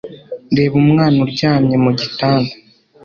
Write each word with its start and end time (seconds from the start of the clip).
Reba 0.55 0.75
umwana 0.83 1.17
uryamye 1.25 1.75
mu 1.83 1.91
gitanda. 1.99 2.53